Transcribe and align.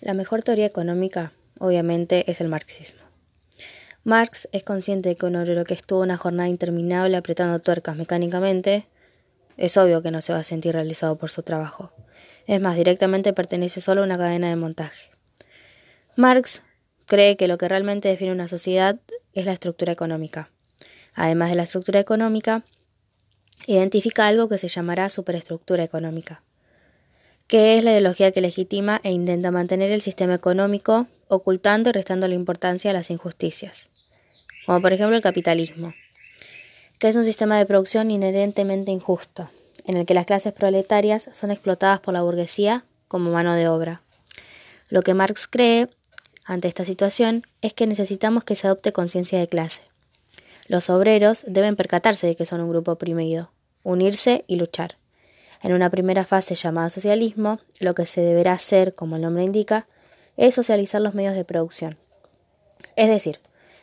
La 0.00 0.14
mejor 0.14 0.42
teoría 0.42 0.64
económica, 0.64 1.34
obviamente, 1.58 2.30
es 2.30 2.40
el 2.40 2.48
marxismo. 2.48 3.02
Marx 4.02 4.48
es 4.50 4.64
consciente 4.64 5.10
de 5.10 5.16
que 5.16 5.26
un 5.26 5.36
obrero 5.36 5.64
que 5.64 5.74
estuvo 5.74 6.00
una 6.00 6.16
jornada 6.16 6.48
interminable 6.48 7.18
apretando 7.18 7.58
tuercas 7.58 7.96
mecánicamente, 7.96 8.86
es 9.58 9.76
obvio 9.76 10.00
que 10.00 10.10
no 10.10 10.22
se 10.22 10.32
va 10.32 10.38
a 10.38 10.44
sentir 10.44 10.72
realizado 10.72 11.18
por 11.18 11.28
su 11.28 11.42
trabajo. 11.42 11.92
Es 12.46 12.62
más, 12.62 12.76
directamente 12.76 13.34
pertenece 13.34 13.82
solo 13.82 14.00
a 14.00 14.04
una 14.06 14.16
cadena 14.16 14.48
de 14.48 14.56
montaje. 14.56 15.10
Marx 16.16 16.62
cree 17.04 17.36
que 17.36 17.46
lo 17.46 17.58
que 17.58 17.68
realmente 17.68 18.08
define 18.08 18.32
una 18.32 18.48
sociedad 18.48 18.98
es 19.34 19.44
la 19.44 19.52
estructura 19.52 19.92
económica. 19.92 20.50
Además 21.12 21.50
de 21.50 21.56
la 21.56 21.64
estructura 21.64 22.00
económica, 22.00 22.64
identifica 23.66 24.28
algo 24.28 24.48
que 24.48 24.56
se 24.56 24.68
llamará 24.68 25.10
superestructura 25.10 25.84
económica 25.84 26.42
que 27.50 27.76
es 27.76 27.82
la 27.82 27.90
ideología 27.90 28.30
que 28.30 28.40
legitima 28.40 29.00
e 29.02 29.10
intenta 29.10 29.50
mantener 29.50 29.90
el 29.90 30.00
sistema 30.00 30.34
económico, 30.34 31.08
ocultando 31.26 31.90
y 31.90 31.92
restando 31.92 32.28
la 32.28 32.36
importancia 32.36 32.92
a 32.92 32.94
las 32.94 33.10
injusticias, 33.10 33.90
como 34.66 34.80
por 34.80 34.92
ejemplo 34.92 35.16
el 35.16 35.22
capitalismo, 35.22 35.92
que 37.00 37.08
es 37.08 37.16
un 37.16 37.24
sistema 37.24 37.58
de 37.58 37.66
producción 37.66 38.12
inherentemente 38.12 38.92
injusto, 38.92 39.50
en 39.84 39.96
el 39.96 40.06
que 40.06 40.14
las 40.14 40.26
clases 40.26 40.52
proletarias 40.52 41.28
son 41.32 41.50
explotadas 41.50 41.98
por 41.98 42.14
la 42.14 42.22
burguesía 42.22 42.84
como 43.08 43.32
mano 43.32 43.54
de 43.54 43.66
obra. 43.66 44.00
Lo 44.88 45.02
que 45.02 45.14
Marx 45.14 45.48
cree 45.48 45.88
ante 46.46 46.68
esta 46.68 46.84
situación 46.84 47.42
es 47.62 47.74
que 47.74 47.88
necesitamos 47.88 48.44
que 48.44 48.54
se 48.54 48.68
adopte 48.68 48.92
conciencia 48.92 49.40
de 49.40 49.48
clase. 49.48 49.82
Los 50.68 50.88
obreros 50.88 51.42
deben 51.48 51.74
percatarse 51.74 52.28
de 52.28 52.36
que 52.36 52.46
son 52.46 52.60
un 52.60 52.70
grupo 52.70 52.92
oprimido, 52.92 53.50
unirse 53.82 54.44
y 54.46 54.54
luchar. 54.54 54.99
En 55.62 55.72
una 55.72 55.90
primera 55.90 56.24
fase 56.24 56.54
llamada 56.54 56.88
socialismo, 56.88 57.58
lo 57.80 57.94
que 57.94 58.06
se 58.06 58.22
deberá 58.22 58.52
hacer, 58.52 58.94
como 58.94 59.16
el 59.16 59.22
nombre 59.22 59.44
indica, 59.44 59.86
es 60.36 60.54
socializar 60.54 61.00
los 61.02 61.14
medios 61.14 61.34
de 61.34 61.44
producción. 61.44 61.98
Es 62.96 63.08
decir, 63.08 63.40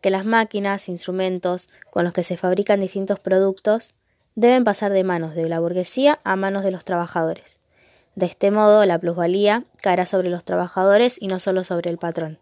que 0.00 0.10
las 0.10 0.24
máquinas, 0.24 0.88
instrumentos 0.88 1.68
con 1.90 2.04
los 2.04 2.12
que 2.12 2.22
se 2.22 2.36
fabrican 2.36 2.80
distintos 2.80 3.20
productos 3.20 3.94
deben 4.34 4.64
pasar 4.64 4.92
de 4.92 5.04
manos 5.04 5.34
de 5.34 5.48
la 5.48 5.60
burguesía 5.60 6.20
a 6.24 6.36
manos 6.36 6.64
de 6.64 6.70
los 6.70 6.84
trabajadores. 6.84 7.58
De 8.14 8.26
este 8.26 8.50
modo, 8.50 8.84
la 8.86 8.98
plusvalía 8.98 9.64
caerá 9.82 10.06
sobre 10.06 10.30
los 10.30 10.44
trabajadores 10.44 11.16
y 11.20 11.28
no 11.28 11.38
solo 11.38 11.64
sobre 11.64 11.90
el 11.90 11.98
patrón. 11.98 12.38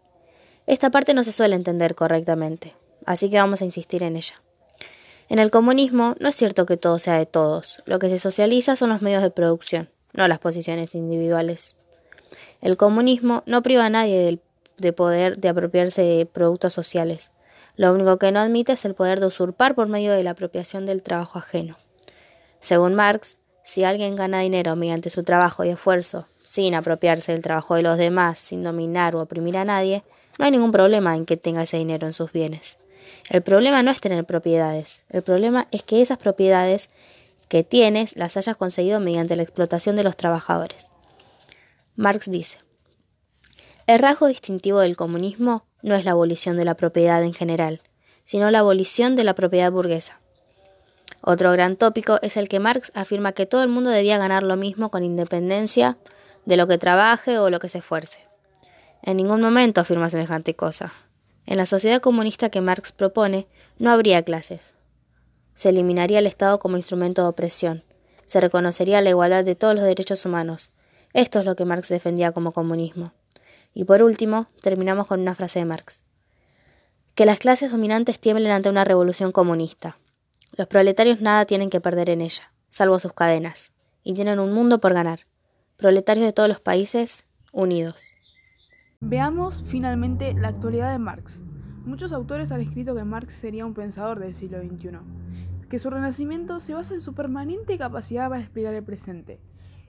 Esta 0.67 0.89
parte 0.89 1.13
no 1.13 1.23
se 1.23 1.31
suele 1.31 1.55
entender 1.55 1.95
correctamente, 1.95 2.75
así 3.05 3.29
que 3.29 3.37
vamos 3.37 3.61
a 3.61 3.65
insistir 3.65 4.03
en 4.03 4.15
ella. 4.15 4.41
En 5.29 5.39
el 5.39 5.51
comunismo 5.51 6.15
no 6.19 6.29
es 6.29 6.35
cierto 6.35 6.65
que 6.65 6.77
todo 6.77 6.99
sea 6.99 7.17
de 7.17 7.25
todos. 7.25 7.83
Lo 7.85 7.99
que 7.99 8.09
se 8.09 8.19
socializa 8.19 8.75
son 8.75 8.89
los 8.89 9.01
medios 9.01 9.21
de 9.21 9.29
producción, 9.29 9.89
no 10.13 10.27
las 10.27 10.39
posiciones 10.39 10.95
individuales. 10.95 11.75
El 12.61 12.77
comunismo 12.77 13.43
no 13.45 13.61
priva 13.61 13.85
a 13.85 13.89
nadie 13.89 14.39
de 14.77 14.93
poder 14.93 15.37
de 15.37 15.49
apropiarse 15.49 16.01
de 16.01 16.25
productos 16.25 16.73
sociales. 16.73 17.31
Lo 17.75 17.93
único 17.93 18.17
que 18.17 18.31
no 18.31 18.39
admite 18.39 18.71
es 18.73 18.85
el 18.85 18.95
poder 18.95 19.19
de 19.19 19.27
usurpar 19.27 19.75
por 19.75 19.87
medio 19.87 20.13
de 20.13 20.23
la 20.23 20.31
apropiación 20.31 20.85
del 20.85 21.03
trabajo 21.03 21.39
ajeno. 21.39 21.77
Según 22.59 22.95
Marx, 22.95 23.37
si 23.63 23.83
alguien 23.83 24.15
gana 24.15 24.39
dinero 24.39 24.75
mediante 24.75 25.09
su 25.09 25.23
trabajo 25.23 25.65
y 25.65 25.69
esfuerzo, 25.69 26.25
sin 26.41 26.73
apropiarse 26.73 27.33
del 27.33 27.41
trabajo 27.41 27.75
de 27.75 27.83
los 27.83 27.97
demás, 27.97 28.39
sin 28.39 28.63
dominar 28.63 29.15
o 29.15 29.21
oprimir 29.21 29.57
a 29.57 29.65
nadie, 29.65 30.03
no 30.39 30.45
hay 30.45 30.51
ningún 30.51 30.71
problema 30.71 31.15
en 31.17 31.25
que 31.25 31.35
tenga 31.35 31.63
ese 31.63 31.77
dinero 31.77 32.07
en 32.07 32.13
sus 32.13 32.31
bienes. 32.31 32.77
El 33.29 33.41
problema 33.41 33.83
no 33.83 33.91
es 33.91 34.01
tener 34.01 34.25
propiedades, 34.25 35.03
el 35.09 35.21
problema 35.21 35.67
es 35.71 35.83
que 35.83 36.01
esas 36.01 36.17
propiedades 36.17 36.89
que 37.47 37.63
tienes 37.63 38.15
las 38.15 38.37
hayas 38.37 38.57
conseguido 38.57 38.99
mediante 38.99 39.35
la 39.35 39.43
explotación 39.43 39.95
de 39.95 40.03
los 40.03 40.17
trabajadores. 40.17 40.91
Marx 41.95 42.29
dice, 42.29 42.59
el 43.87 43.99
rasgo 43.99 44.27
distintivo 44.27 44.79
del 44.79 44.97
comunismo 44.97 45.65
no 45.81 45.95
es 45.95 46.03
la 46.03 46.11
abolición 46.11 46.57
de 46.57 46.65
la 46.65 46.75
propiedad 46.75 47.23
en 47.23 47.33
general, 47.33 47.81
sino 48.23 48.51
la 48.51 48.59
abolición 48.59 49.15
de 49.15 49.23
la 49.23 49.35
propiedad 49.35 49.71
burguesa. 49.71 50.19
Otro 51.21 51.51
gran 51.51 51.77
tópico 51.77 52.19
es 52.21 52.37
el 52.37 52.49
que 52.49 52.59
Marx 52.59 52.91
afirma 52.93 53.31
que 53.31 53.45
todo 53.45 53.63
el 53.63 53.69
mundo 53.69 53.89
debía 53.89 54.17
ganar 54.17 54.43
lo 54.43 54.57
mismo 54.57 54.91
con 54.91 55.03
independencia 55.03 55.97
de 56.45 56.57
lo 56.57 56.67
que 56.67 56.77
trabaje 56.77 57.37
o 57.39 57.49
lo 57.49 57.59
que 57.59 57.69
se 57.69 57.79
esfuerce. 57.79 58.19
En 59.01 59.17
ningún 59.17 59.41
momento 59.41 59.81
afirma 59.81 60.09
semejante 60.09 60.55
cosa. 60.55 60.93
En 61.47 61.55
la 61.55 61.65
sociedad 61.65 62.01
comunista 62.01 62.49
que 62.49 62.59
Marx 62.59 62.91
propone, 62.91 63.47
no 63.79 63.89
habría 63.89 64.21
clases. 64.21 64.75
Se 65.53 65.69
eliminaría 65.69 66.19
el 66.19 66.27
Estado 66.27 66.59
como 66.59 66.75
instrumento 66.75 67.21
de 67.23 67.29
opresión. 67.29 67.85
Se 68.25 68.41
reconocería 68.41 69.01
la 69.01 69.11
igualdad 69.11 69.45
de 69.45 69.55
todos 69.55 69.73
los 69.73 69.85
derechos 69.85 70.25
humanos. 70.25 70.71
Esto 71.13 71.39
es 71.39 71.45
lo 71.45 71.55
que 71.55 71.63
Marx 71.63 71.87
defendía 71.87 72.33
como 72.33 72.51
comunismo. 72.51 73.13
Y 73.73 73.85
por 73.85 74.03
último, 74.03 74.47
terminamos 74.61 75.07
con 75.07 75.21
una 75.21 75.35
frase 75.35 75.59
de 75.59 75.65
Marx. 75.65 76.03
Que 77.15 77.25
las 77.25 77.39
clases 77.39 77.71
dominantes 77.71 78.19
tiemblen 78.19 78.51
ante 78.51 78.69
una 78.69 78.83
revolución 78.83 79.31
comunista. 79.31 79.97
Los 80.57 80.67
proletarios 80.67 81.21
nada 81.21 81.45
tienen 81.45 81.69
que 81.69 81.79
perder 81.79 82.09
en 82.09 82.19
ella, 82.19 82.51
salvo 82.67 82.99
sus 82.99 83.13
cadenas, 83.13 83.71
y 84.03 84.13
tienen 84.13 84.39
un 84.39 84.51
mundo 84.51 84.81
por 84.81 84.93
ganar. 84.93 85.21
Proletarios 85.77 86.25
de 86.25 86.33
todos 86.33 86.49
los 86.49 86.59
países, 86.59 87.25
unidos. 87.53 88.11
Veamos 89.01 89.63
finalmente 89.67 90.33
la 90.33 90.47
actualidad 90.47 90.91
de 90.91 90.97
Marx. 90.97 91.39
Muchos 91.85 92.11
autores 92.11 92.51
han 92.51 92.61
escrito 92.61 92.95
que 92.95 93.03
Marx 93.03 93.35
sería 93.35 93.63
un 93.63 93.75
pensador 93.75 94.19
del 94.19 94.33
siglo 94.33 94.59
XXI, 94.59 94.89
que 95.69 95.77
su 95.77 95.91
renacimiento 95.91 96.59
se 96.59 96.73
basa 96.73 96.95
en 96.95 97.01
su 97.01 97.13
permanente 97.13 97.77
capacidad 97.77 98.27
para 98.27 98.41
explicar 98.41 98.73
el 98.73 98.83
presente, 98.83 99.39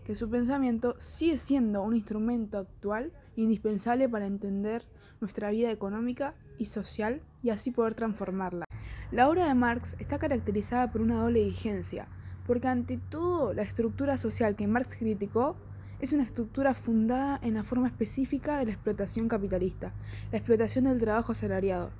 que 0.05 0.15
su 0.15 0.29
pensamiento 0.29 0.95
sigue 0.99 1.39
siendo 1.39 1.83
un 1.83 1.97
instrumento 1.97 2.59
actual 2.59 3.13
indispensable 3.35 4.11
para 4.11 4.27
entender 4.27 4.87
nuestra 5.23 5.51
vida 5.53 5.71
económica 5.71 6.35
y 6.59 6.67
social 6.67 7.23
y 7.43 7.49
así 7.49 7.71
poder 7.71 7.95
transformarla. 7.95 8.67
La 9.11 9.31
obra 9.31 9.49
de 9.49 9.55
Marx 9.55 9.97
está 9.99 10.19
caracterizada 10.19 10.93
por 10.93 11.01
una 11.01 11.23
doble 11.23 11.45
vigencia, 11.45 12.09
porque 12.47 12.69
ante 12.69 12.99
todo 12.99 13.55
la 13.55 13.63
estructura 13.63 14.19
social 14.19 14.55
que 14.55 14.67
Marx 14.67 14.95
criticó 14.97 15.57
es 16.01 16.13
una 16.13 16.23
estructura 16.23 16.75
fundada 16.75 17.41
en 17.43 17.55
la 17.55 17.65
forma 17.65 17.89
específica 17.89 18.59
de 18.59 18.67
la 18.67 18.73
explotación 18.73 19.29
capitalista, 19.29 19.93
la 20.31 20.39
explotación 20.39 20.85
del 20.85 20.99
trabajo 20.99 21.33
asalariado. 21.33 21.91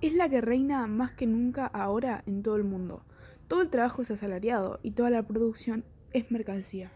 Es 0.00 0.14
la 0.14 0.28
que 0.28 0.40
reina 0.40 0.86
más 0.86 1.12
que 1.12 1.26
nunca 1.26 1.66
ahora 1.66 2.22
en 2.26 2.42
todo 2.42 2.56
el 2.56 2.64
mundo. 2.64 3.04
Todo 3.48 3.62
el 3.62 3.68
trabajo 3.68 4.02
es 4.02 4.10
asalariado 4.10 4.80
y 4.82 4.92
toda 4.92 5.10
la 5.10 5.22
producción 5.22 5.84
es 6.12 6.30
mercancía. 6.30 6.92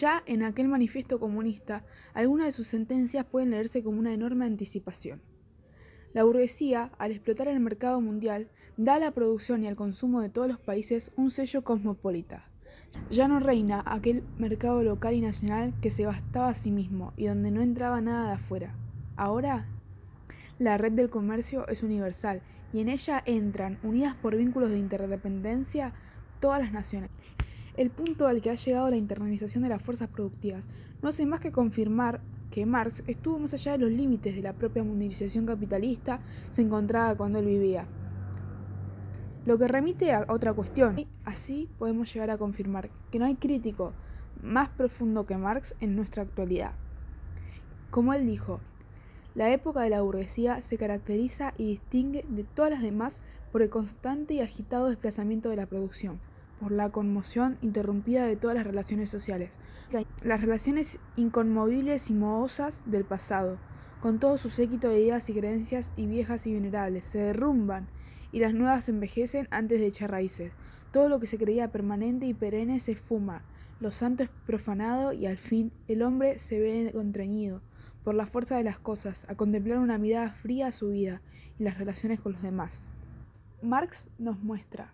Ya 0.00 0.22
en 0.26 0.42
aquel 0.42 0.68
manifiesto 0.68 1.18
comunista, 1.18 1.84
algunas 2.14 2.46
de 2.46 2.52
sus 2.52 2.68
sentencias 2.68 3.26
pueden 3.26 3.50
leerse 3.50 3.82
como 3.82 3.98
una 3.98 4.14
enorme 4.14 4.46
anticipación. 4.46 5.20
La 6.12 6.22
burguesía, 6.22 6.92
al 6.98 7.10
explotar 7.10 7.48
el 7.48 7.58
mercado 7.58 8.00
mundial, 8.00 8.48
da 8.76 8.94
a 8.94 8.98
la 9.00 9.10
producción 9.10 9.64
y 9.64 9.66
al 9.66 9.76
consumo 9.76 10.20
de 10.20 10.28
todos 10.28 10.46
los 10.46 10.60
países 10.60 11.10
un 11.16 11.30
sello 11.30 11.64
cosmopolita. 11.64 12.48
Ya 13.10 13.28
no 13.28 13.40
reina 13.40 13.82
aquel 13.86 14.22
mercado 14.38 14.82
local 14.82 15.14
y 15.14 15.20
nacional 15.20 15.74
que 15.80 15.90
se 15.90 16.06
bastaba 16.06 16.48
a 16.48 16.54
sí 16.54 16.70
mismo 16.70 17.12
y 17.16 17.26
donde 17.26 17.50
no 17.50 17.60
entraba 17.60 18.00
nada 18.00 18.28
de 18.28 18.34
afuera. 18.34 18.74
Ahora, 19.16 19.66
la 20.58 20.78
red 20.78 20.92
del 20.92 21.10
comercio 21.10 21.66
es 21.68 21.82
universal 21.82 22.40
y 22.72 22.80
en 22.80 22.88
ella 22.88 23.22
entran, 23.26 23.78
unidas 23.82 24.14
por 24.14 24.36
vínculos 24.36 24.70
de 24.70 24.78
interdependencia, 24.78 25.92
todas 26.40 26.60
las 26.60 26.72
naciones. 26.72 27.10
El 27.76 27.90
punto 27.90 28.26
al 28.26 28.40
que 28.40 28.50
ha 28.50 28.54
llegado 28.54 28.90
la 28.90 28.96
internalización 28.96 29.62
de 29.64 29.68
las 29.68 29.82
fuerzas 29.82 30.08
productivas 30.08 30.68
no 31.02 31.08
hace 31.08 31.26
más 31.26 31.40
que 31.40 31.52
confirmar 31.52 32.20
que 32.50 32.66
Marx 32.66 33.02
estuvo 33.08 33.38
más 33.40 33.52
allá 33.54 33.72
de 33.72 33.78
los 33.78 33.90
límites 33.90 34.36
de 34.36 34.42
la 34.42 34.52
propia 34.52 34.84
mundialización 34.84 35.44
capitalista 35.44 36.20
se 36.52 36.62
encontraba 36.62 37.16
cuando 37.16 37.40
él 37.40 37.46
vivía 37.46 37.86
lo 39.46 39.58
que 39.58 39.68
remite 39.68 40.12
a 40.12 40.24
otra 40.28 40.52
cuestión. 40.52 40.96
Así 41.24 41.68
podemos 41.78 42.12
llegar 42.12 42.30
a 42.30 42.38
confirmar 42.38 42.90
que 43.10 43.18
no 43.18 43.26
hay 43.26 43.34
crítico 43.34 43.92
más 44.42 44.68
profundo 44.70 45.26
que 45.26 45.36
Marx 45.36 45.74
en 45.80 45.96
nuestra 45.96 46.22
actualidad. 46.22 46.74
Como 47.90 48.12
él 48.14 48.26
dijo, 48.26 48.60
la 49.34 49.50
época 49.50 49.80
de 49.80 49.90
la 49.90 50.02
burguesía 50.02 50.62
se 50.62 50.78
caracteriza 50.78 51.54
y 51.58 51.66
distingue 51.66 52.24
de 52.28 52.44
todas 52.44 52.70
las 52.70 52.82
demás 52.82 53.22
por 53.52 53.62
el 53.62 53.70
constante 53.70 54.34
y 54.34 54.40
agitado 54.40 54.88
desplazamiento 54.88 55.48
de 55.48 55.56
la 55.56 55.66
producción, 55.66 56.20
por 56.60 56.72
la 56.72 56.90
conmoción 56.90 57.58
interrumpida 57.62 58.26
de 58.26 58.36
todas 58.36 58.56
las 58.56 58.66
relaciones 58.66 59.10
sociales, 59.10 59.50
las 60.22 60.40
relaciones 60.40 60.98
inconmovibles 61.16 62.10
y 62.10 62.14
mohosas 62.14 62.82
del 62.86 63.04
pasado, 63.04 63.58
con 64.00 64.18
todo 64.18 64.38
su 64.38 64.50
séquito 64.50 64.88
de 64.88 65.00
ideas 65.00 65.28
y 65.30 65.34
creencias 65.34 65.92
y 65.96 66.06
viejas 66.06 66.46
y 66.46 66.54
venerables, 66.54 67.04
se 67.04 67.18
derrumban 67.18 67.86
y 68.34 68.40
las 68.40 68.52
nuevas 68.52 68.88
envejecen 68.88 69.46
antes 69.52 69.78
de 69.78 69.86
echar 69.86 70.10
raíces. 70.10 70.52
Todo 70.90 71.08
lo 71.08 71.20
que 71.20 71.28
se 71.28 71.38
creía 71.38 71.70
permanente 71.70 72.26
y 72.26 72.34
perenne 72.34 72.80
se 72.80 72.90
esfuma, 72.90 73.44
lo 73.78 73.92
santo 73.92 74.24
es 74.24 74.28
profanado 74.44 75.12
y 75.12 75.26
al 75.26 75.38
fin 75.38 75.70
el 75.86 76.02
hombre 76.02 76.40
se 76.40 76.58
ve 76.58 76.90
contrañido 76.92 77.62
por 78.02 78.16
la 78.16 78.26
fuerza 78.26 78.56
de 78.56 78.64
las 78.64 78.80
cosas, 78.80 79.24
a 79.28 79.36
contemplar 79.36 79.78
una 79.78 79.98
mirada 79.98 80.32
fría 80.32 80.66
a 80.66 80.72
su 80.72 80.88
vida 80.90 81.22
y 81.60 81.62
las 81.62 81.78
relaciones 81.78 82.18
con 82.18 82.32
los 82.32 82.42
demás. 82.42 82.82
Marx 83.62 84.08
nos 84.18 84.40
muestra 84.40 84.92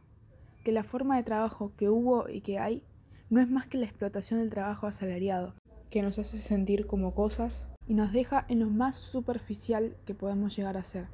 que 0.62 0.70
la 0.70 0.84
forma 0.84 1.16
de 1.16 1.22
trabajo 1.22 1.72
que 1.78 1.88
hubo 1.88 2.28
y 2.28 2.42
que 2.42 2.58
hay 2.58 2.82
no 3.30 3.40
es 3.40 3.48
más 3.48 3.66
que 3.66 3.78
la 3.78 3.86
explotación 3.86 4.40
del 4.40 4.50
trabajo 4.50 4.86
asalariado, 4.86 5.54
que 5.88 6.02
nos 6.02 6.18
hace 6.18 6.36
sentir 6.38 6.86
como 6.86 7.14
cosas 7.14 7.70
y 7.86 7.94
nos 7.94 8.12
deja 8.12 8.44
en 8.48 8.60
lo 8.60 8.68
más 8.68 8.96
superficial 8.96 9.96
que 10.04 10.14
podemos 10.14 10.54
llegar 10.54 10.76
a 10.76 10.84
ser. 10.84 11.06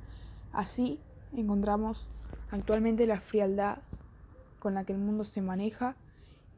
Así 0.52 0.98
encontramos 1.34 2.08
actualmente 2.50 3.06
la 3.06 3.20
frialdad 3.20 3.78
con 4.58 4.74
la 4.74 4.84
que 4.84 4.92
el 4.92 4.98
mundo 4.98 5.24
se 5.24 5.42
maneja 5.42 5.96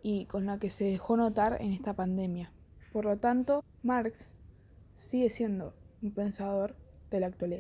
y 0.03 0.26
con 0.26 0.47
la 0.47 0.59
que 0.59 0.70
se 0.70 0.85
dejó 0.85 1.17
notar 1.17 1.59
en 1.61 1.73
esta 1.73 1.94
pandemia. 1.94 2.53
Por 2.93 3.05
lo 3.05 3.17
tanto, 3.17 3.65
Marx 3.82 4.35
sigue 4.94 5.31
siendo 5.31 5.75
un 6.03 6.12
pensador 6.12 6.75
de 7.11 7.20
la 7.20 7.26
actualidad. 7.26 7.56